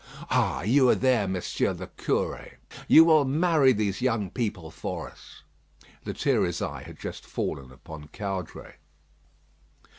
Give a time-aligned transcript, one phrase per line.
[0.31, 0.63] Ah!
[0.63, 2.53] you are there, Monsieur the Curé.
[2.87, 5.43] You will marry these young people for us."
[6.05, 8.77] Lethierry's eye had just fallen upon Caudray.